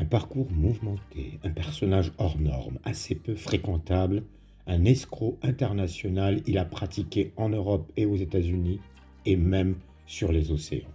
Un 0.00 0.04
parcours 0.04 0.48
mouvementé, 0.52 1.40
un 1.42 1.50
personnage 1.50 2.12
hors 2.18 2.38
norme, 2.38 2.78
assez 2.84 3.16
peu 3.16 3.34
fréquentable, 3.34 4.22
un 4.68 4.84
escroc 4.84 5.36
international, 5.42 6.40
il 6.46 6.56
a 6.56 6.64
pratiqué 6.64 7.32
en 7.36 7.48
Europe 7.48 7.90
et 7.96 8.06
aux 8.06 8.14
États-Unis, 8.14 8.78
et 9.26 9.34
même 9.34 9.74
sur 10.06 10.30
les 10.30 10.52
océans. 10.52 10.94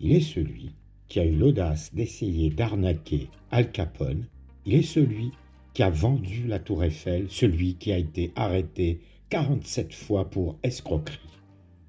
Il 0.00 0.10
est 0.10 0.20
celui 0.20 0.74
qui 1.06 1.20
a 1.20 1.24
eu 1.24 1.36
l'audace 1.36 1.94
d'essayer 1.94 2.50
d'arnaquer 2.50 3.28
Al 3.52 3.70
Capone, 3.70 4.26
il 4.66 4.74
est 4.74 4.82
celui 4.82 5.30
qui 5.72 5.84
a 5.84 5.90
vendu 5.90 6.48
la 6.48 6.58
tour 6.58 6.82
Eiffel, 6.82 7.26
celui 7.30 7.76
qui 7.76 7.92
a 7.92 7.98
été 7.98 8.32
arrêté 8.34 8.98
47 9.30 9.94
fois 9.94 10.28
pour 10.28 10.58
escroquerie. 10.64 11.20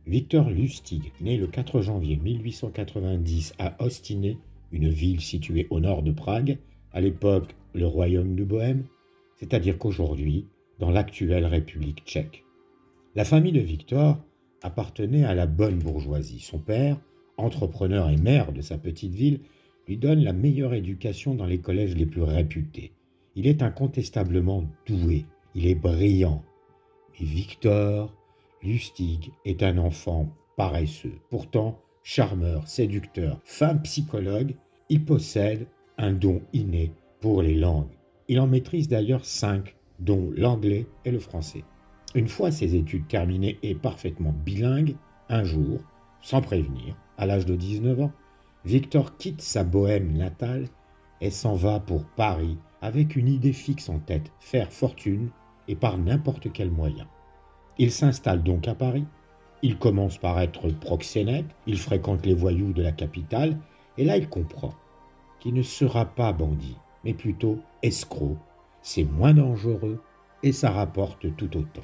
Victor 0.05 0.51
Lustig, 0.51 1.11
né 1.21 1.37
le 1.37 1.47
4 1.47 1.81
janvier 1.81 2.17
1890 2.17 3.55
à 3.57 3.83
Ostinė, 3.83 4.37
une 4.75 4.89
ville 4.89 5.21
située 5.21 5.67
au 5.69 5.79
nord 5.79 6.03
de 6.03 6.11
Prague, 6.11 6.59
à 6.91 6.99
l'époque 6.99 7.55
le 7.73 7.87
royaume 7.87 8.35
de 8.35 8.43
Bohême, 8.43 8.83
c'est-à-dire 9.37 9.77
qu'aujourd'hui, 9.77 10.47
dans 10.79 10.91
l'actuelle 10.91 11.45
République 11.45 12.03
tchèque. 12.05 12.43
La 13.15 13.23
famille 13.23 13.53
de 13.53 13.61
Victor 13.61 14.17
appartenait 14.61 15.23
à 15.23 15.33
la 15.33 15.45
bonne 15.45 15.79
bourgeoisie. 15.79 16.41
Son 16.41 16.59
père, 16.59 16.99
entrepreneur 17.37 18.09
et 18.09 18.17
maire 18.17 18.51
de 18.51 18.61
sa 18.61 18.77
petite 18.77 19.13
ville, 19.13 19.39
lui 19.87 19.95
donne 19.95 20.23
la 20.23 20.33
meilleure 20.33 20.73
éducation 20.73 21.35
dans 21.35 21.45
les 21.45 21.59
collèges 21.59 21.95
les 21.95 22.05
plus 22.05 22.23
réputés. 22.23 22.91
Il 23.35 23.47
est 23.47 23.61
incontestablement 23.61 24.65
doué, 24.85 25.25
il 25.53 25.67
est 25.67 25.75
brillant. 25.75 26.43
Mais 27.13 27.25
Victor 27.25 28.13
Lustig 28.61 29.31
est 29.45 29.63
un 29.63 29.77
enfant 29.77 30.29
paresseux, 30.57 31.13
pourtant 31.29 31.79
charmeur, 32.03 32.67
séducteur, 32.67 33.39
fin 33.43 33.75
psychologue, 33.77 34.55
il 34.89 35.03
possède 35.03 35.67
un 35.97 36.13
don 36.13 36.41
inné 36.53 36.91
pour 37.19 37.41
les 37.41 37.55
langues. 37.55 37.91
Il 38.27 38.39
en 38.39 38.47
maîtrise 38.47 38.87
d'ailleurs 38.87 39.25
cinq, 39.25 39.75
dont 39.99 40.31
l'anglais 40.35 40.87
et 41.05 41.11
le 41.11 41.19
français. 41.19 41.63
Une 42.13 42.27
fois 42.27 42.51
ses 42.51 42.75
études 42.75 43.07
terminées 43.07 43.57
et 43.63 43.75
parfaitement 43.75 44.33
bilingue, 44.45 44.95
un 45.29 45.43
jour, 45.43 45.79
sans 46.21 46.41
prévenir, 46.41 46.95
à 47.17 47.25
l'âge 47.25 47.45
de 47.45 47.55
19 47.55 48.01
ans, 48.01 48.11
Victor 48.63 49.17
quitte 49.17 49.41
sa 49.41 49.63
bohème 49.63 50.13
natale 50.13 50.67
et 51.21 51.29
s'en 51.29 51.55
va 51.55 51.79
pour 51.79 52.05
Paris 52.05 52.57
avec 52.81 53.15
une 53.15 53.27
idée 53.27 53.53
fixe 53.53 53.89
en 53.89 53.99
tête, 53.99 54.31
faire 54.39 54.71
fortune 54.71 55.29
et 55.67 55.75
par 55.75 55.97
n'importe 55.97 56.51
quel 56.51 56.69
moyen. 56.69 57.07
Il 57.77 57.91
s'installe 57.91 58.43
donc 58.43 58.67
à 58.67 58.75
Paris, 58.75 59.05
il 59.61 59.77
commence 59.77 60.17
par 60.17 60.39
être 60.39 60.67
proxénète, 60.69 61.45
il 61.65 61.79
fréquente 61.79 62.25
les 62.25 62.33
voyous 62.33 62.73
de 62.73 62.83
la 62.83 62.91
capitale, 62.91 63.57
et 63.97 64.03
là 64.03 64.17
il 64.17 64.29
comprend 64.29 64.73
qu'il 65.39 65.53
ne 65.53 65.61
sera 65.61 66.05
pas 66.05 66.33
bandit, 66.33 66.77
mais 67.03 67.13
plutôt 67.13 67.59
escroc. 67.83 68.37
C'est 68.81 69.03
moins 69.03 69.33
dangereux 69.33 70.01
et 70.43 70.51
ça 70.51 70.71
rapporte 70.71 71.35
tout 71.37 71.57
autant. 71.57 71.81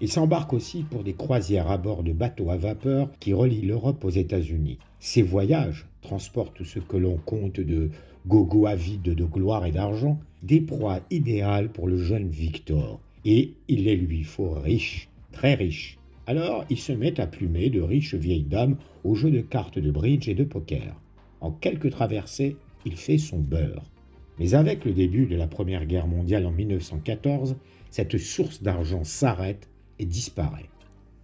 Il 0.00 0.10
s'embarque 0.10 0.52
aussi 0.52 0.82
pour 0.82 1.04
des 1.04 1.14
croisières 1.14 1.70
à 1.70 1.78
bord 1.78 2.02
de 2.02 2.12
bateaux 2.12 2.50
à 2.50 2.56
vapeur 2.56 3.08
qui 3.20 3.32
relient 3.32 3.62
l'Europe 3.62 4.04
aux 4.04 4.10
États-Unis. 4.10 4.78
Ces 4.98 5.22
voyages 5.22 5.86
transportent 6.00 6.64
ce 6.64 6.80
que 6.80 6.96
l'on 6.96 7.18
compte 7.18 7.60
de 7.60 7.90
gogo 8.26 8.66
avides 8.66 9.02
de 9.02 9.24
gloire 9.24 9.64
et 9.64 9.70
d'argent, 9.70 10.18
des 10.42 10.60
proies 10.60 11.00
idéales 11.10 11.70
pour 11.70 11.86
le 11.86 11.98
jeune 11.98 12.28
Victor. 12.28 13.00
Et 13.24 13.54
il 13.68 13.84
les 13.84 13.96
lui 13.96 14.24
faut 14.24 14.50
riches, 14.50 15.08
très 15.30 15.54
riches. 15.54 15.98
Alors 16.26 16.64
il 16.70 16.78
se 16.78 16.92
met 16.92 17.20
à 17.20 17.26
plumer 17.26 17.70
de 17.70 17.80
riches 17.80 18.14
vieilles 18.14 18.42
dames 18.42 18.76
aux 19.04 19.14
jeux 19.14 19.30
de 19.30 19.40
cartes 19.40 19.78
de 19.78 19.90
bridge 19.90 20.28
et 20.28 20.34
de 20.34 20.44
poker. 20.44 20.96
En 21.42 21.50
quelques 21.50 21.90
traversées, 21.90 22.56
il 22.86 22.96
fait 22.96 23.18
son 23.18 23.40
beurre. 23.40 23.90
Mais 24.38 24.54
avec 24.54 24.84
le 24.84 24.92
début 24.92 25.26
de 25.26 25.34
la 25.34 25.48
Première 25.48 25.86
Guerre 25.86 26.06
mondiale 26.06 26.46
en 26.46 26.52
1914, 26.52 27.56
cette 27.90 28.16
source 28.16 28.62
d'argent 28.62 29.02
s'arrête 29.02 29.68
et 29.98 30.06
disparaît. 30.06 30.70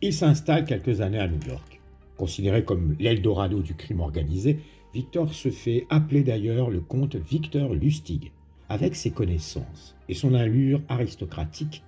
Il 0.03 0.13
s'installe 0.13 0.65
quelques 0.65 1.01
années 1.01 1.21
à 1.21 1.29
New 1.29 1.41
York. 1.49 1.81
Considéré 2.17 2.65
comme 2.65 2.97
l'Eldorado 2.99 3.63
du 3.63 3.77
crime 3.77 4.01
organisé, 4.01 4.59
Victor 4.93 5.33
se 5.33 5.51
fait 5.51 5.87
appeler 5.89 6.25
d'ailleurs 6.25 6.69
le 6.69 6.81
comte 6.81 7.15
Victor 7.15 7.75
Lustig. 7.75 8.33
Avec 8.69 8.97
ses 8.97 9.13
connaissances 9.13 9.97
et 10.09 10.15
son 10.15 10.35
allure 10.35 10.83
aristocratique, 10.89 11.85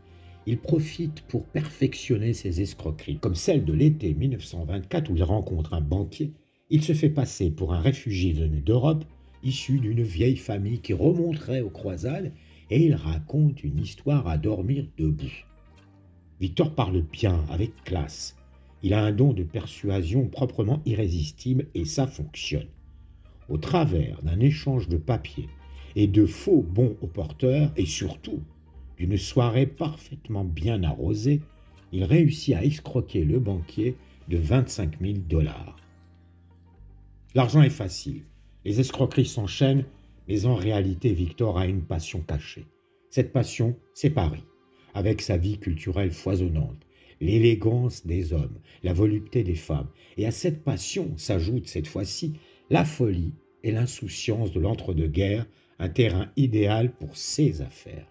il 0.47 0.59
profite 0.59 1.22
pour 1.22 1.44
perfectionner 1.47 2.33
ses 2.33 2.60
escroqueries, 2.60 3.19
comme 3.19 3.34
celle 3.34 3.65
de 3.65 3.72
l'été 3.72 4.15
1924 4.15 5.10
où 5.10 5.16
il 5.16 5.25
rencontre 5.25 5.75
un 5.75 5.81
banquier. 5.81 6.33
Il 6.72 6.84
se 6.84 6.92
fait 6.92 7.10
passer 7.10 7.50
pour 7.50 7.75
un 7.75 7.81
réfugié 7.81 8.32
venu 8.32 8.60
d'Europe, 8.60 9.04
issu 9.42 9.81
d'une 9.81 10.04
vieille 10.04 10.36
famille 10.36 10.78
qui 10.78 10.92
remonterait 10.92 11.62
aux 11.62 11.70
croisades, 11.70 12.32
et 12.70 12.86
il 12.86 12.94
raconte 12.94 13.64
une 13.64 13.81
histoire 13.81 14.28
à 14.28 14.38
dormir 14.38 14.86
debout. 14.97 15.44
Victor 16.41 16.72
parle 16.72 17.03
bien, 17.03 17.44
avec 17.50 17.75
classe. 17.82 18.36
Il 18.84 18.94
a 18.94 19.04
un 19.04 19.10
don 19.10 19.32
de 19.32 19.42
persuasion 19.42 20.28
proprement 20.28 20.80
irrésistible 20.86 21.66
et 21.75 21.84
ça 21.84 22.06
fonctionne. 22.06 22.69
Au 23.48 23.59
travers 23.59 24.22
d'un 24.22 24.38
échange 24.38 24.88
de 24.88 24.97
papiers 24.97 25.48
et 25.97 26.06
de 26.06 26.25
faux 26.25 26.62
bons 26.62 26.97
au 27.03 27.09
porteur, 27.09 27.72
et 27.76 27.84
surtout 27.84 28.41
d'une 28.97 29.19
soirée 29.19 29.66
parfaitement 29.66 30.44
bien 30.44 30.84
arrosée, 30.84 31.41
il 31.92 32.04
réussit 32.04 32.54
à 32.54 32.64
escroquer 32.64 33.25
le 33.25 33.41
banquier 33.41 33.97
de 34.28 34.36
25 34.36 35.00
000 35.00 35.14
dollars. 35.28 35.76
L'argent 37.34 37.62
est 37.62 37.70
facile, 37.70 38.24
les 38.64 38.80
escroqueries 38.80 39.26
s'enchaînent, 39.26 39.84
mais 40.26 40.46
en 40.46 40.56
réalité 40.56 41.12
Victor 41.12 41.58
a 41.58 41.66
une 41.66 41.82
passion 41.82 42.20
cachée. 42.20 42.66
Cette 43.08 43.32
passion, 43.32 43.76
c'est 43.94 44.10
Paris 44.10 44.44
avec 44.94 45.22
sa 45.22 45.36
vie 45.36 45.58
culturelle 45.58 46.10
foisonnante, 46.10 46.86
l'élégance 47.20 48.06
des 48.06 48.32
hommes, 48.32 48.58
la 48.82 48.92
volupté 48.92 49.44
des 49.44 49.54
femmes, 49.54 49.88
et 50.16 50.26
à 50.26 50.32
cette 50.32 50.64
passion 50.64 51.16
s'ajoute 51.16 51.68
cette 51.68 51.86
fois-ci 51.86 52.34
la 52.70 52.84
folie 52.84 53.34
et 53.62 53.72
l'insouciance 53.72 54.52
de 54.52 54.60
l'entre-deux-guerres, 54.60 55.47
un 55.78 55.88
terrain 55.88 56.30
idéal 56.36 56.92
pour 56.92 57.16
ses 57.16 57.62
affaires. 57.62 58.06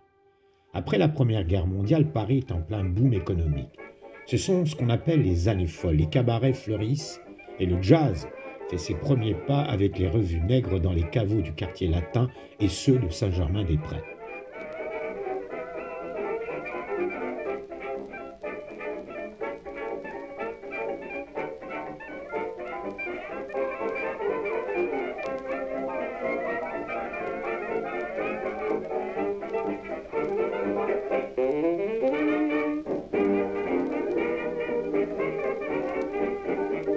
Après 0.73 0.97
la 0.97 1.09
Première 1.09 1.45
Guerre 1.45 1.67
mondiale, 1.67 2.11
Paris 2.11 2.37
est 2.37 2.51
en 2.51 2.61
plein 2.61 2.83
boom 2.83 3.13
économique. 3.13 3.77
Ce 4.25 4.37
sont 4.37 4.65
ce 4.65 4.75
qu'on 4.75 4.89
appelle 4.89 5.23
les 5.23 5.47
années 5.47 5.67
folles, 5.67 5.97
les 5.97 6.09
cabarets 6.09 6.53
fleurissent 6.53 7.19
et 7.59 7.65
le 7.65 7.81
jazz 7.81 8.27
fait 8.69 8.77
ses 8.77 8.93
premiers 8.93 9.33
pas 9.33 9.61
avec 9.61 9.97
les 9.97 10.07
revues 10.07 10.41
nègres 10.41 10.79
dans 10.79 10.93
les 10.93 11.09
caveaux 11.09 11.41
du 11.41 11.53
quartier 11.53 11.87
latin 11.87 12.29
et 12.59 12.67
ceux 12.67 12.99
de 12.99 13.09
Saint-Germain-des-Prés. 13.09 14.03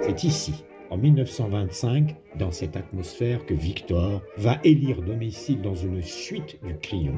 C'est 0.01 0.23
ici, 0.25 0.63
1925, 1.03 2.15
dans 2.39 2.51
cette 2.51 2.77
atmosphère, 2.77 3.45
que 3.45 3.53
Victor 3.53 4.21
va 4.37 4.57
élire 4.63 5.01
domicile 5.01 5.61
dans 5.61 5.75
une 5.75 6.01
suite 6.01 6.57
du 6.63 6.77
Crillon, 6.77 7.17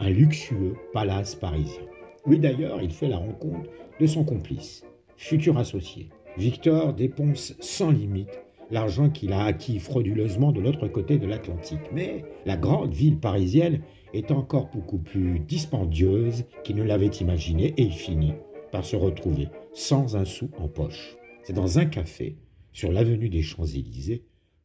un 0.00 0.08
luxueux 0.08 0.76
palace 0.94 1.34
parisien. 1.34 1.82
Oui 2.24 2.38
d'ailleurs, 2.38 2.80
il 2.80 2.90
fait 2.90 3.08
la 3.08 3.18
rencontre 3.18 3.68
de 4.00 4.06
son 4.06 4.24
complice, 4.24 4.86
futur 5.18 5.58
associé. 5.58 6.08
Victor 6.38 6.94
dépense 6.94 7.54
sans 7.60 7.90
limite 7.90 8.40
l'argent 8.70 9.10
qu'il 9.10 9.34
a 9.34 9.44
acquis 9.44 9.78
frauduleusement 9.78 10.50
de 10.50 10.62
l'autre 10.62 10.88
côté 10.88 11.18
de 11.18 11.26
l'Atlantique. 11.26 11.92
Mais 11.92 12.24
la 12.46 12.56
grande 12.56 12.94
ville 12.94 13.18
parisienne 13.18 13.82
est 14.14 14.30
encore 14.30 14.70
beaucoup 14.72 14.98
plus 14.98 15.38
dispendieuse 15.38 16.46
qu'il 16.64 16.76
ne 16.76 16.82
l'avait 16.82 17.08
imaginé 17.08 17.74
et 17.76 17.82
il 17.82 17.92
finit 17.92 18.32
par 18.70 18.86
se 18.86 18.96
retrouver 18.96 19.48
sans 19.74 20.16
un 20.16 20.24
sou 20.24 20.48
en 20.58 20.68
poche. 20.68 21.18
C'est 21.42 21.52
dans 21.52 21.78
un 21.78 21.84
café, 21.84 22.36
sur 22.72 22.92
l'avenue 22.92 23.28
des 23.28 23.42
Champs-Élysées, 23.42 24.24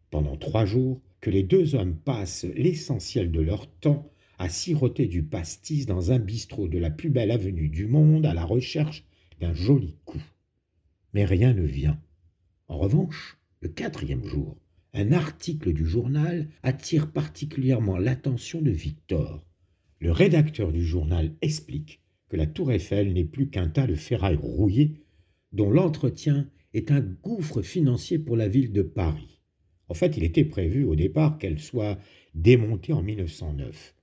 pendant 0.10 0.38
trois 0.38 0.66
jours, 0.66 1.02
que 1.22 1.30
les 1.30 1.44
deux 1.44 1.76
hommes 1.76 1.96
passent 1.96 2.46
l'essentiel 2.56 3.32
de 3.32 3.42
leur 3.42 3.68
temps 3.68 4.12
à 4.40 4.50
siroter 4.50 5.08
du 5.08 5.24
pastis 5.24 5.86
dans 5.86 6.12
un 6.12 6.20
bistrot 6.20 6.68
de 6.68 6.78
la 6.78 6.92
plus 6.92 7.10
belle 7.10 7.32
avenue 7.32 7.70
du 7.70 7.88
monde 7.88 8.26
à 8.26 8.34
la 8.34 8.46
recherche 8.46 9.04
d'un 9.40 9.54
joli 9.54 9.96
coup. 10.06 10.22
Mais 11.14 11.26
rien 11.26 11.54
ne 11.54 11.64
vient. 11.64 12.00
En 12.68 12.78
revanche, 12.78 13.38
le 13.62 13.70
quatrième 13.70 14.24
jour, 14.26 14.58
un 14.94 15.12
article 15.12 15.74
du 15.74 15.86
journal 15.86 16.48
attire 16.64 17.12
particulièrement 17.12 17.98
l'attention 17.98 18.62
de 18.62 18.72
Victor. 18.72 19.44
Le 20.00 20.12
rédacteur 20.12 20.72
du 20.72 20.86
journal 20.86 21.34
explique 21.42 22.02
que 22.30 22.38
la 22.38 22.46
tour 22.46 22.72
Eiffel 22.72 23.14
n'est 23.14 23.24
plus 23.24 23.50
qu'un 23.50 23.70
tas 23.70 23.88
de 23.88 23.96
ferrailles 23.96 24.36
rouillées 24.36 25.02
dont 25.54 25.72
l'entretien 25.72 26.48
est 26.78 26.92
un 26.92 27.02
gouffre 27.02 27.62
financier 27.62 28.20
pour 28.20 28.38
la 28.38 28.48
ville 28.48 28.72
de 28.72 28.84
Paris. 28.84 29.42
En 29.90 29.94
fait, 29.94 30.18
il 30.18 30.24
était 30.24 30.46
prévu 30.46 30.84
au 30.84 30.96
départ 30.96 31.38
qu'elle 31.38 31.60
soit 31.60 31.98
démontée 32.36 32.94
en 32.94 33.02
1909. 33.02 33.96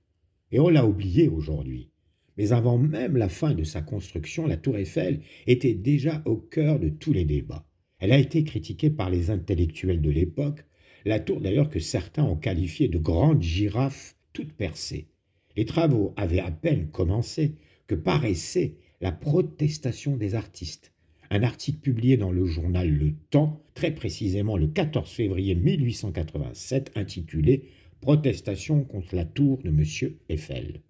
Et 0.51 0.59
on 0.59 0.69
l'a 0.69 0.85
oublié 0.85 1.27
aujourd'hui. 1.29 1.89
Mais 2.37 2.51
avant 2.51 2.77
même 2.77 3.15
la 3.15 3.29
fin 3.29 3.53
de 3.53 3.63
sa 3.63 3.81
construction, 3.81 4.45
la 4.45 4.57
tour 4.57 4.77
Eiffel 4.77 5.21
était 5.47 5.73
déjà 5.73 6.21
au 6.25 6.35
cœur 6.35 6.79
de 6.79 6.89
tous 6.89 7.13
les 7.13 7.23
débats. 7.23 7.65
Elle 7.99 8.11
a 8.11 8.19
été 8.19 8.43
critiquée 8.43 8.89
par 8.89 9.09
les 9.09 9.29
intellectuels 9.29 10.01
de 10.01 10.09
l'époque, 10.09 10.65
la 11.05 11.19
tour 11.19 11.39
d'ailleurs 11.39 11.69
que 11.69 11.79
certains 11.79 12.25
ont 12.25 12.35
qualifiée 12.35 12.89
de 12.89 12.97
grande 12.97 13.41
girafe 13.41 14.17
toute 14.33 14.51
percée. 14.51 15.07
Les 15.55 15.65
travaux 15.65 16.13
avaient 16.17 16.39
à 16.39 16.51
peine 16.51 16.89
commencé 16.89 17.55
que 17.87 17.95
paraissait 17.95 18.75
la 18.99 19.13
protestation 19.13 20.17
des 20.17 20.35
artistes. 20.35 20.91
Un 21.29 21.43
article 21.43 21.79
publié 21.79 22.17
dans 22.17 22.31
le 22.31 22.45
journal 22.45 22.89
Le 22.89 23.13
Temps, 23.29 23.63
très 23.73 23.91
précisément 23.91 24.57
le 24.57 24.67
14 24.67 25.09
février 25.09 25.55
1887, 25.55 26.91
intitulé 26.95 27.69
Protestation 28.01 28.83
contre 28.83 29.15
la 29.15 29.25
tour 29.25 29.59
de 29.63 29.69
M. 29.69 29.83
Eiffel. 30.29 30.81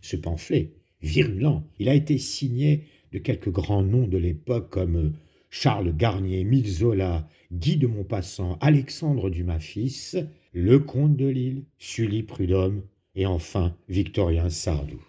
Ce 0.00 0.16
pamphlet, 0.16 0.72
virulent, 1.02 1.64
il 1.78 1.88
a 1.88 1.94
été 1.94 2.18
signé 2.18 2.84
de 3.12 3.18
quelques 3.18 3.50
grands 3.50 3.82
noms 3.82 4.08
de 4.08 4.18
l'époque 4.18 4.70
comme 4.70 5.12
Charles 5.50 5.96
Garnier, 5.96 6.44
Mille 6.44 6.68
Zola, 6.68 7.28
Guy 7.52 7.76
de 7.76 7.86
Maupassant, 7.86 8.58
Alexandre 8.60 9.30
Dumas 9.30 9.60
fils, 9.60 10.16
le 10.52 10.78
comte 10.80 11.16
de 11.16 11.26
Lille, 11.26 11.64
Sully 11.78 12.22
Prudhomme 12.22 12.82
et 13.14 13.26
enfin 13.26 13.76
Victorien 13.88 14.50
Sardou. 14.50 15.02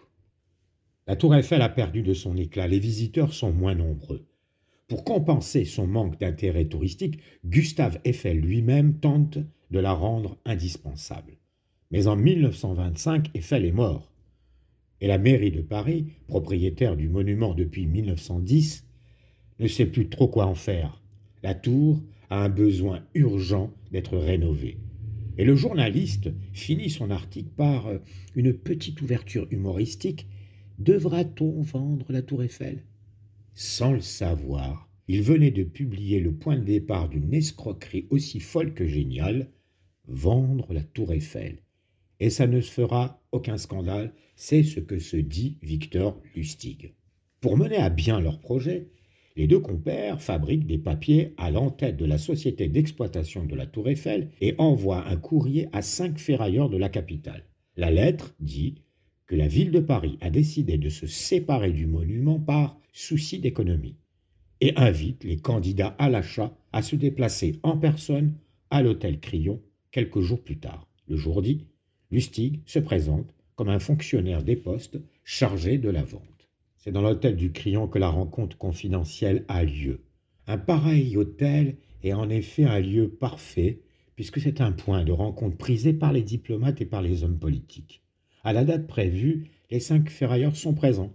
La 1.07 1.15
tour 1.15 1.35
Eiffel 1.35 1.62
a 1.62 1.69
perdu 1.69 2.01
de 2.01 2.13
son 2.13 2.38
éclat, 2.38 2.68
les 2.68 2.80
visiteurs 2.80 3.33
sont 3.33 3.51
moins 3.51 3.75
nombreux. 3.75 4.25
Pour 4.87 5.03
compenser 5.03 5.65
son 5.65 5.85
manque 5.85 6.17
d'intérêt 6.17 6.65
touristique, 6.65 7.19
Gustave 7.45 7.99
Eiffel 8.05 8.39
lui-même 8.39 8.99
tente 8.99 9.37
de 9.69 9.79
la 9.79 9.91
rendre 9.91 10.37
indispensable. 10.45 11.37
Mais 11.91 12.07
en 12.07 12.15
1925, 12.15 13.31
Eiffel 13.33 13.65
est 13.65 13.73
mort. 13.73 14.13
Et 15.01 15.07
la 15.07 15.17
mairie 15.17 15.51
de 15.51 15.61
Paris, 15.61 16.13
propriétaire 16.27 16.95
du 16.95 17.09
monument 17.09 17.53
depuis 17.53 17.85
1910, 17.85 18.87
ne 19.59 19.67
sait 19.67 19.85
plus 19.87 20.07
trop 20.07 20.29
quoi 20.29 20.45
en 20.45 20.55
faire. 20.55 21.01
La 21.43 21.53
tour 21.53 22.01
a 22.29 22.43
un 22.43 22.49
besoin 22.49 23.03
urgent 23.13 23.73
d'être 23.91 24.17
rénovée. 24.17 24.77
Et 25.37 25.43
le 25.43 25.55
journaliste 25.55 26.29
finit 26.53 26.89
son 26.89 27.11
article 27.11 27.49
par 27.57 27.87
euh, 27.87 27.99
une 28.35 28.53
petite 28.53 29.01
ouverture 29.01 29.47
humoristique 29.51 30.27
Devra-t-on 30.79 31.61
vendre 31.61 32.05
la 32.09 32.21
tour 32.21 32.43
Eiffel? 32.43 32.83
Sans 33.59 33.92
le 33.92 34.01
savoir, 34.01 34.88
il 35.07 35.24
venait 35.24 35.50
de 35.50 35.63
publier 35.63 36.19
le 36.19 36.31
point 36.31 36.57
de 36.57 36.63
départ 36.63 37.09
d'une 37.09 37.33
escroquerie 37.33 38.06
aussi 38.12 38.39
folle 38.39 38.75
que 38.75 38.86
géniale 38.86 39.50
vendre 40.07 40.71
la 40.75 40.83
tour 40.83 41.12
Eiffel. 41.12 41.63
Et 42.19 42.30
ça 42.30 42.45
ne 42.45 42.62
se 42.62 42.69
fera 42.71 43.19
aucun 43.31 43.57
scandale, 43.57 44.13
c'est 44.36 44.62
ce 44.62 44.80
que 44.80 45.00
se 45.00 45.18
dit 45.18 45.57
Victor 45.63 46.21
Lustig. 46.36 46.94
Pour 47.42 47.57
mener 47.57 47.77
à 47.77 47.89
bien 47.89 48.19
leur 48.19 48.39
projet, 48.42 48.89
les 49.36 49.48
deux 49.48 49.59
compères 49.59 50.21
fabriquent 50.21 50.68
des 50.68 50.77
papiers 50.77 51.33
à 51.38 51.50
l'entête 51.50 51.98
de 51.98 52.06
la 52.06 52.19
société 52.19 52.68
d'exploitation 52.68 53.44
de 53.44 53.56
la 53.56 53.65
Tour 53.65 53.89
Eiffel 53.89 54.30
et 54.39 54.54
envoient 54.59 55.07
un 55.07 55.18
courrier 55.18 55.68
à 55.71 55.81
cinq 55.81 56.19
ferrailleurs 56.19 56.69
de 56.69 56.77
la 56.77 56.89
capitale. 56.89 57.44
La 57.75 57.89
lettre 57.89 58.36
dit 58.39 58.83
que 59.27 59.35
la 59.35 59.47
ville 59.47 59.71
de 59.71 59.79
Paris 59.81 60.18
a 60.21 60.29
décidé 60.29 60.77
de 60.77 60.89
se 60.89 61.06
séparer 61.06 61.71
du 61.71 61.85
monument 61.85 62.39
par 62.39 62.79
souci 62.94 63.39
d'économie 63.39 63.97
et 64.62 64.74
invite 64.77 65.24
les 65.25 65.38
candidats 65.38 65.95
à 66.00 66.09
l'achat 66.09 66.57
à 66.71 66.81
se 66.81 66.95
déplacer 66.95 67.59
en 67.62 67.77
personne 67.77 68.33
à 68.69 68.81
l'hôtel 68.81 69.19
Crillon 69.19 69.62
quelques 69.91 70.21
jours 70.21 70.41
plus 70.41 70.57
tard. 70.57 70.88
Le 71.07 71.18
jour 71.18 71.41
dit, 71.41 71.65
Lustig 72.09 72.62
se 72.65 72.79
présente 72.79 73.33
comme 73.56 73.69
un 73.69 73.79
fonctionnaire 73.79 74.44
des 74.44 74.56
postes 74.56 74.97
chargé 75.24 75.77
de 75.77 75.89
la 75.89 76.03
vente. 76.03 76.47
C'est 76.77 76.91
dans 76.91 77.01
l'hôtel 77.01 77.35
du 77.35 77.51
Crillon 77.51 77.88
que 77.88 78.00
la 78.00 78.09
rencontre 78.09 78.57
confidentielle 78.57 79.44
a 79.50 79.63
lieu. 79.63 80.00
Un 80.47 80.57
pareil 80.57 81.18
hôtel 81.18 81.75
est 82.01 82.13
en 82.13 82.30
effet 82.30 82.63
un 82.63 82.80
lieu 82.80 83.09
parfait 83.09 83.81
puisque 84.15 84.39
c'est 84.39 84.62
un 84.62 84.71
point 84.71 85.03
de 85.03 85.12
rencontre 85.12 85.57
prisé 85.57 85.94
par 85.94 86.13
les 86.13 86.23
diplomates 86.23 86.81
et 86.81 86.85
par 86.85 87.01
les 87.01 87.23
hommes 87.23 87.38
politiques. 87.38 88.01
À 88.47 88.53
la 88.53 88.63
date 88.63 88.88
prévue, 88.88 89.44
les 89.71 89.81
cinq 89.81 90.09
ferrailleurs 90.09 90.55
sont 90.55 90.73
présents. 90.73 91.13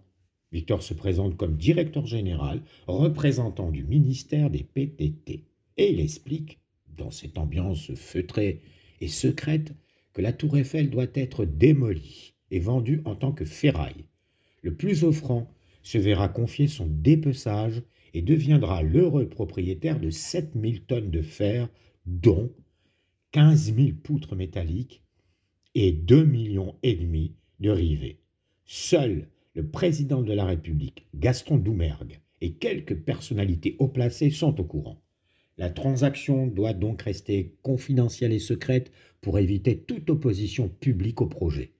Victor 0.53 0.83
se 0.83 0.93
présente 0.93 1.35
comme 1.39 1.57
directeur 1.57 2.05
général, 2.05 2.61
représentant 2.87 3.71
du 3.71 3.85
ministère 3.85 4.51
des 4.51 4.63
PTT. 4.63 5.47
Et 5.79 5.93
il 5.93 6.01
explique, 6.01 6.59
dans 6.95 7.11
cette 7.11 7.39
ambiance 7.39 7.95
feutrée 7.95 8.61
et 9.01 9.09
secrète, 9.09 9.73
que 10.13 10.21
la 10.21 10.35
tour 10.35 10.59
Eiffel 10.59 10.91
doit 10.91 11.07
être 11.15 11.47
démolie 11.47 12.35
et 12.51 12.59
vendue 12.59 13.01
en 13.07 13.15
tant 13.15 13.33
que 13.33 13.47
ferraille. 13.47 14.05
Le 14.61 14.75
plus 14.75 15.03
offrant 15.03 15.51
se 15.83 15.97
verra 15.97 16.29
confier 16.29 16.69
son 16.69 16.87
dépeçage 16.87 17.81
et 18.13 18.21
deviendra 18.21 18.83
l'heureux 18.83 19.27
propriétaire 19.27 19.99
de 19.99 20.11
7000 20.11 20.83
tonnes 20.83 21.11
de 21.11 21.23
fer, 21.23 21.71
dont 22.05 22.53
15 23.31 23.75
000 23.75 23.89
poutres 24.03 24.37
métalliques 24.37 25.02
et 25.75 25.93
2 25.93 26.25
millions 26.25 26.75
et 26.83 26.95
demi 26.95 27.35
de 27.61 27.71
rivets. 27.71 28.19
Seul 28.65 29.29
le 29.55 29.67
président 29.67 30.23
de 30.23 30.33
la 30.33 30.45
République, 30.45 31.07
Gaston 31.15 31.59
Doumergue, 31.59 32.21
et 32.41 32.55
quelques 32.55 32.97
personnalités 32.97 33.77
haut 33.79 33.89
placées 33.89 34.31
sont 34.31 34.59
au 34.61 34.65
courant. 34.65 35.03
La 35.59 35.71
transaction 35.71 36.47
doit 36.47 36.73
donc 36.73 37.03
rester 37.03 37.55
confidentielle 37.63 38.33
et 38.33 38.39
secrète 38.39 38.91
pour 39.21 39.39
éviter 39.39 39.79
toute 39.79 40.09
opposition 40.11 40.69
publique 40.69 41.21
au 41.21 41.27
projet. 41.27 41.75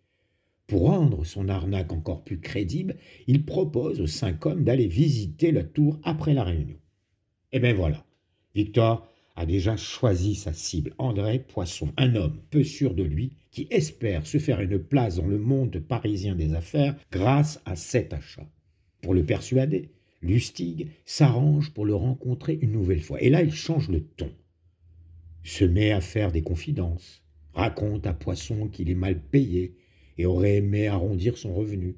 Pour 0.67 0.83
rendre 0.83 1.25
son 1.25 1.49
arnaque 1.49 1.93
encore 1.93 2.23
plus 2.23 2.41
crédible, 2.41 2.97
il 3.27 3.45
propose 3.45 4.01
aux 4.01 4.07
cinq 4.07 4.47
hommes 4.47 4.65
d'aller 4.65 4.87
visiter 4.87 5.51
la 5.51 5.65
tour 5.65 5.99
après 6.05 6.35
la 6.35 6.45
réunion. 6.45 6.77
Et 7.53 7.57
eh 7.57 7.61
bien 7.61 7.75
voilà, 7.75 8.07
Victor 8.55 9.12
a 9.37 9.47
déjà 9.47 9.77
choisi 9.77 10.35
sa 10.35 10.53
cible, 10.53 10.95
André 10.99 11.39
Poisson, 11.39 11.93
un 11.97 12.15
homme 12.15 12.41
peu 12.51 12.63
sûr 12.63 12.95
de 12.95 13.03
lui 13.03 13.33
qui 13.51 13.67
espère 13.71 14.27
se 14.27 14.39
faire 14.39 14.61
une 14.61 14.79
place 14.79 15.17
dans 15.17 15.27
le 15.27 15.39
monde 15.39 15.79
parisien 15.79 16.35
des 16.35 16.55
affaires 16.55 16.97
grâce 17.11 17.61
à 17.65 17.77
cet 17.77 18.13
achat. 18.13 18.47
Pour 19.01 19.15
le 19.15 19.25
persuader, 19.25 19.91
Lustig 20.23 20.89
s'arrange 21.05 21.73
pour 21.73 21.85
le 21.85 21.95
rencontrer 21.95 22.59
une 22.61 22.73
nouvelle 22.73 23.03
fois. 23.03 23.21
Et 23.21 23.31
là, 23.31 23.43
il 23.43 23.53
change 23.53 23.89
le 23.89 24.03
ton. 24.03 24.31
Se 25.43 25.65
met 25.65 25.91
à 25.91 26.01
faire 26.01 26.31
des 26.31 26.43
confidences, 26.43 27.23
raconte 27.53 28.07
à 28.07 28.15
Poisson 28.15 28.69
qu'il 28.69 28.91
est 28.91 28.95
mal 28.95 29.21
payé 29.21 29.75
et 30.19 30.27
aurait 30.27 30.57
aimé 30.57 30.87
arrondir 30.87 31.37
son 31.37 31.53
revenu. 31.53 31.97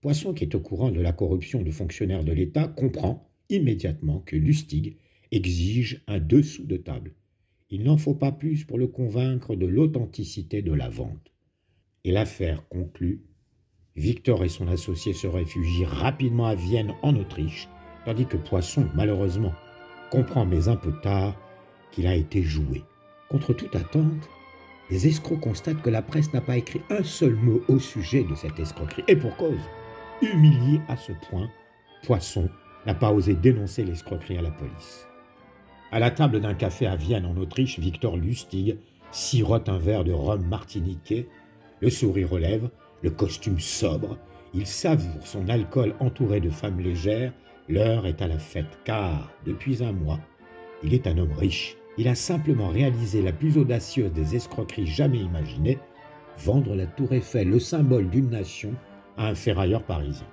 Poisson, 0.00 0.32
qui 0.32 0.44
est 0.44 0.54
au 0.54 0.60
courant 0.60 0.90
de 0.90 1.00
la 1.00 1.12
corruption 1.12 1.62
de 1.62 1.70
fonctionnaires 1.70 2.24
de 2.24 2.32
l'État, 2.32 2.68
comprend 2.68 3.28
immédiatement 3.50 4.20
que 4.20 4.36
Lustig 4.36 4.96
exige 5.32 6.02
un 6.06 6.18
dessous 6.18 6.64
de 6.64 6.76
table. 6.76 7.14
Il 7.70 7.84
n'en 7.84 7.96
faut 7.96 8.14
pas 8.14 8.32
plus 8.32 8.64
pour 8.64 8.78
le 8.78 8.88
convaincre 8.88 9.54
de 9.54 9.66
l'authenticité 9.66 10.60
de 10.62 10.72
la 10.72 10.88
vente. 10.88 11.32
Et 12.04 12.12
l'affaire 12.12 12.66
conclue, 12.68 13.22
Victor 13.96 14.44
et 14.44 14.48
son 14.48 14.66
associé 14.68 15.12
se 15.12 15.26
réfugient 15.26 15.84
rapidement 15.84 16.46
à 16.46 16.54
Vienne 16.54 16.94
en 17.02 17.14
Autriche, 17.16 17.68
tandis 18.04 18.26
que 18.26 18.36
Poisson, 18.36 18.88
malheureusement, 18.94 19.52
comprend 20.10 20.46
mais 20.46 20.68
un 20.68 20.76
peu 20.76 20.92
tard 21.00 21.36
qu'il 21.92 22.06
a 22.06 22.16
été 22.16 22.42
joué. 22.42 22.82
Contre 23.28 23.52
toute 23.52 23.76
attente, 23.76 24.28
les 24.90 25.06
escrocs 25.06 25.40
constatent 25.40 25.82
que 25.82 25.90
la 25.90 26.02
presse 26.02 26.32
n'a 26.32 26.40
pas 26.40 26.56
écrit 26.56 26.80
un 26.90 27.04
seul 27.04 27.34
mot 27.34 27.62
au 27.68 27.78
sujet 27.78 28.24
de 28.24 28.34
cette 28.34 28.58
escroquerie. 28.58 29.04
Et 29.06 29.16
pour 29.16 29.36
cause, 29.36 29.60
humilié 30.22 30.80
à 30.88 30.96
ce 30.96 31.12
point, 31.28 31.48
Poisson 32.02 32.48
n'a 32.86 32.94
pas 32.94 33.12
osé 33.12 33.34
dénoncer 33.34 33.84
l'escroquerie 33.84 34.38
à 34.38 34.42
la 34.42 34.50
police. 34.50 35.06
À 35.92 35.98
la 35.98 36.12
table 36.12 36.40
d'un 36.40 36.54
café 36.54 36.86
à 36.86 36.94
Vienne 36.94 37.26
en 37.26 37.36
Autriche, 37.36 37.80
Victor 37.80 38.16
Lustig 38.16 38.78
sirote 39.10 39.68
un 39.68 39.78
verre 39.78 40.04
de 40.04 40.12
rhum 40.12 40.46
martiniquais, 40.46 41.26
le 41.80 41.90
sourire 41.90 42.32
aux 42.32 42.38
lèvres, 42.38 42.70
le 43.02 43.10
costume 43.10 43.58
sobre, 43.58 44.16
il 44.54 44.66
savoure 44.66 45.26
son 45.26 45.48
alcool 45.48 45.94
entouré 45.98 46.40
de 46.40 46.48
femmes 46.50 46.78
légères, 46.78 47.32
l'heure 47.68 48.06
est 48.06 48.22
à 48.22 48.28
la 48.28 48.38
fête, 48.38 48.78
car, 48.84 49.32
depuis 49.44 49.82
un 49.82 49.90
mois, 49.90 50.20
il 50.84 50.94
est 50.94 51.08
un 51.08 51.18
homme 51.18 51.32
riche. 51.32 51.76
Il 51.98 52.06
a 52.06 52.14
simplement 52.14 52.68
réalisé 52.68 53.20
la 53.20 53.32
plus 53.32 53.58
audacieuse 53.58 54.12
des 54.12 54.36
escroqueries 54.36 54.86
jamais 54.86 55.18
imaginées, 55.18 55.78
vendre 56.38 56.76
la 56.76 56.86
tour 56.86 57.12
Eiffel, 57.12 57.50
le 57.50 57.58
symbole 57.58 58.08
d'une 58.10 58.30
nation, 58.30 58.74
à 59.16 59.26
un 59.26 59.34
ferrailleur 59.34 59.82
parisien. 59.82 60.26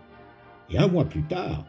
Et 0.69 0.77
un 0.77 0.87
mois 0.87 1.05
plus 1.05 1.23
tard, 1.23 1.65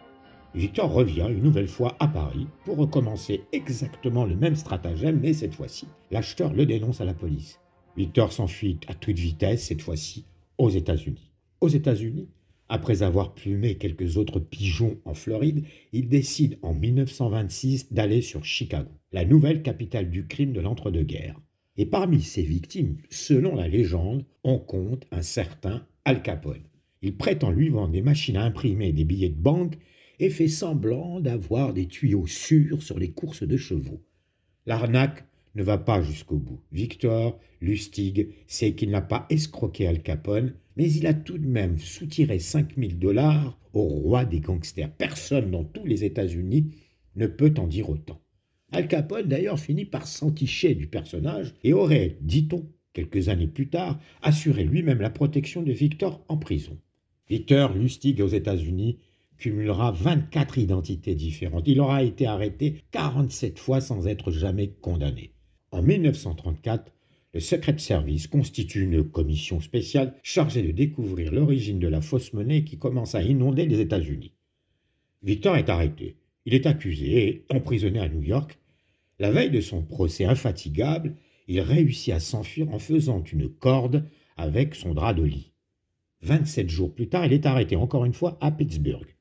Victor 0.54 0.90
revient 0.90 1.26
une 1.28 1.42
nouvelle 1.42 1.68
fois 1.68 1.94
à 2.00 2.08
Paris 2.08 2.46
pour 2.64 2.78
recommencer 2.78 3.42
exactement 3.52 4.24
le 4.24 4.34
même 4.34 4.56
stratagème, 4.56 5.20
mais 5.20 5.34
cette 5.34 5.54
fois-ci, 5.54 5.86
l'acheteur 6.10 6.54
le 6.54 6.64
dénonce 6.64 7.02
à 7.02 7.04
la 7.04 7.12
police. 7.12 7.60
Victor 7.96 8.32
s'enfuit 8.32 8.78
à 8.88 8.94
toute 8.94 9.18
vitesse, 9.18 9.66
cette 9.66 9.82
fois-ci 9.82 10.24
aux 10.56 10.70
États-Unis. 10.70 11.30
Aux 11.60 11.68
États-Unis, 11.68 12.28
après 12.70 13.02
avoir 13.02 13.34
plumé 13.34 13.76
quelques 13.76 14.16
autres 14.16 14.40
pigeons 14.40 14.96
en 15.04 15.14
Floride, 15.14 15.64
il 15.92 16.08
décide 16.08 16.58
en 16.62 16.74
1926 16.74 17.92
d'aller 17.92 18.22
sur 18.22 18.44
Chicago, 18.44 18.90
la 19.12 19.26
nouvelle 19.26 19.62
capitale 19.62 20.10
du 20.10 20.26
crime 20.26 20.52
de 20.52 20.60
l'entre-deux-guerres. 20.60 21.40
Et 21.76 21.86
parmi 21.86 22.22
ses 22.22 22.42
victimes, 22.42 22.96
selon 23.10 23.54
la 23.54 23.68
légende, 23.68 24.24
on 24.44 24.58
compte 24.58 25.06
un 25.12 25.22
certain 25.22 25.86
Al 26.04 26.22
Capone. 26.22 26.62
Il 27.02 27.16
prétend 27.16 27.50
lui 27.50 27.68
vendre 27.68 27.92
des 27.92 28.02
machines 28.02 28.36
à 28.36 28.44
imprimer 28.44 28.92
des 28.92 29.04
billets 29.04 29.28
de 29.28 29.40
banque 29.40 29.78
et 30.20 30.30
fait 30.30 30.48
semblant 30.48 31.20
d'avoir 31.20 31.72
des 31.74 31.86
tuyaux 31.86 32.26
sûrs 32.26 32.82
sur 32.82 32.98
les 32.98 33.10
courses 33.10 33.42
de 33.42 33.56
chevaux. 33.56 34.02
L'arnaque 34.66 35.24
ne 35.54 35.62
va 35.62 35.78
pas 35.78 36.02
jusqu'au 36.02 36.36
bout. 36.36 36.60
Victor 36.72 37.38
Lustig 37.60 38.28
sait 38.46 38.74
qu'il 38.74 38.90
n'a 38.90 39.00
pas 39.00 39.26
escroqué 39.30 39.86
Al 39.86 40.02
Capone, 40.02 40.54
mais 40.76 40.90
il 40.92 41.06
a 41.06 41.14
tout 41.14 41.38
de 41.38 41.46
même 41.46 41.78
soutiré 41.78 42.38
5000 42.38 42.98
dollars 42.98 43.58
au 43.72 43.82
roi 43.82 44.24
des 44.24 44.40
gangsters. 44.40 44.92
Personne 44.92 45.50
dans 45.50 45.64
tous 45.64 45.84
les 45.84 46.04
États-Unis 46.04 46.70
ne 47.16 47.26
peut 47.26 47.54
en 47.58 47.66
dire 47.66 47.90
autant. 47.90 48.20
Al 48.70 48.86
Capone 48.86 49.26
d'ailleurs 49.26 49.58
finit 49.58 49.86
par 49.86 50.06
s'enticher 50.06 50.74
du 50.74 50.86
personnage 50.86 51.54
et 51.64 51.72
aurait, 51.72 52.18
dit-on, 52.20 52.66
quelques 52.92 53.28
années 53.28 53.46
plus 53.46 53.68
tard, 53.68 53.98
assuré 54.22 54.64
lui-même 54.64 55.00
la 55.00 55.10
protection 55.10 55.62
de 55.62 55.72
Victor 55.72 56.24
en 56.28 56.36
prison. 56.36 56.78
Victor 57.28 57.74
Lustig 57.74 58.20
aux 58.22 58.28
États-Unis 58.28 58.98
cumulera 59.38 59.92
24 59.92 60.58
identités 60.58 61.14
différentes. 61.14 61.66
Il 61.66 61.80
aura 61.80 62.02
été 62.02 62.26
arrêté 62.26 62.82
47 62.90 63.58
fois 63.58 63.80
sans 63.80 64.06
être 64.06 64.30
jamais 64.30 64.68
condamné. 64.80 65.32
En 65.70 65.82
1934, 65.82 66.92
le 67.34 67.40
Secret 67.40 67.78
Service 67.78 68.26
constitue 68.26 68.82
une 68.82 69.04
commission 69.04 69.60
spéciale 69.60 70.14
chargée 70.22 70.62
de 70.62 70.72
découvrir 70.72 71.32
l'origine 71.32 71.78
de 71.78 71.88
la 71.88 72.00
fausse 72.00 72.32
monnaie 72.32 72.64
qui 72.64 72.78
commence 72.78 73.14
à 73.14 73.22
inonder 73.22 73.66
les 73.66 73.80
États-Unis. 73.80 74.32
Victor 75.22 75.56
est 75.56 75.68
arrêté. 75.68 76.16
Il 76.46 76.54
est 76.54 76.66
accusé 76.66 77.28
et 77.28 77.44
emprisonné 77.50 77.98
à 78.00 78.08
New 78.08 78.22
York. 78.22 78.58
La 79.18 79.30
veille 79.30 79.50
de 79.50 79.60
son 79.60 79.82
procès 79.82 80.24
infatigable, 80.24 81.16
il 81.48 81.60
réussit 81.60 82.14
à 82.14 82.20
s'enfuir 82.20 82.72
en 82.72 82.78
faisant 82.78 83.22
une 83.22 83.48
corde 83.48 84.08
avec 84.36 84.74
son 84.74 84.94
drap 84.94 85.12
de 85.12 85.24
lit. 85.24 85.52
27 86.22 86.70
jours 86.70 86.94
plus 86.94 87.08
tard, 87.08 87.26
il 87.26 87.32
est 87.32 87.46
arrêté 87.46 87.76
encore 87.76 88.04
une 88.04 88.14
fois 88.14 88.38
à 88.40 88.50
Pittsburgh. 88.50 89.17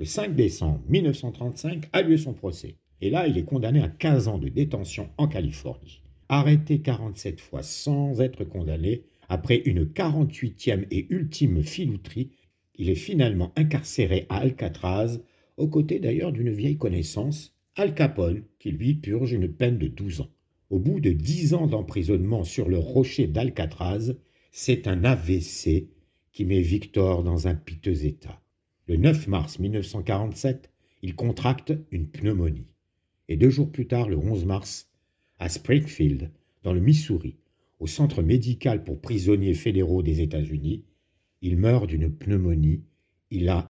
Le 0.00 0.04
5 0.04 0.36
décembre 0.36 0.80
1935 0.88 1.88
a 1.92 2.02
lieu 2.02 2.16
son 2.16 2.32
procès. 2.32 2.76
Et 3.00 3.10
là, 3.10 3.26
il 3.26 3.36
est 3.36 3.44
condamné 3.44 3.82
à 3.82 3.88
15 3.88 4.28
ans 4.28 4.38
de 4.38 4.48
détention 4.48 5.08
en 5.18 5.26
Californie. 5.26 6.02
Arrêté 6.28 6.80
47 6.80 7.40
fois 7.40 7.64
sans 7.64 8.20
être 8.20 8.44
condamné, 8.44 9.02
après 9.28 9.56
une 9.56 9.86
48e 9.86 10.86
et 10.92 11.08
ultime 11.10 11.64
filouterie, 11.64 12.30
il 12.76 12.90
est 12.90 12.94
finalement 12.94 13.52
incarcéré 13.56 14.26
à 14.28 14.36
Alcatraz, 14.36 15.18
aux 15.56 15.66
côtés 15.66 15.98
d'ailleurs 15.98 16.30
d'une 16.30 16.52
vieille 16.52 16.78
connaissance, 16.78 17.56
Al 17.74 17.92
Capone, 17.92 18.44
qui 18.60 18.70
lui 18.70 18.94
purge 18.94 19.32
une 19.32 19.48
peine 19.48 19.78
de 19.78 19.88
12 19.88 20.20
ans. 20.20 20.30
Au 20.70 20.78
bout 20.78 21.00
de 21.00 21.10
10 21.10 21.54
ans 21.54 21.66
d'emprisonnement 21.66 22.44
sur 22.44 22.68
le 22.68 22.78
rocher 22.78 23.26
d'Alcatraz, 23.26 24.14
c'est 24.52 24.86
un 24.86 25.02
AVC 25.02 25.88
qui 26.30 26.44
met 26.44 26.60
Victor 26.60 27.24
dans 27.24 27.48
un 27.48 27.56
piteux 27.56 28.04
état. 28.04 28.40
Le 28.88 28.96
9 28.96 29.26
mars 29.26 29.58
1947, 29.58 30.70
il 31.02 31.14
contracte 31.14 31.74
une 31.90 32.06
pneumonie 32.06 32.64
et 33.28 33.36
deux 33.36 33.50
jours 33.50 33.70
plus 33.70 33.86
tard, 33.86 34.08
le 34.08 34.16
11 34.16 34.46
mars, 34.46 34.88
à 35.38 35.50
Springfield, 35.50 36.30
dans 36.62 36.72
le 36.72 36.80
Missouri, 36.80 37.36
au 37.80 37.86
centre 37.86 38.22
médical 38.22 38.84
pour 38.84 38.98
prisonniers 38.98 39.52
fédéraux 39.52 40.02
des 40.02 40.22
États-Unis, 40.22 40.84
il 41.42 41.58
meurt 41.58 41.86
d'une 41.86 42.10
pneumonie. 42.10 42.80
Il 43.30 43.50
a 43.50 43.66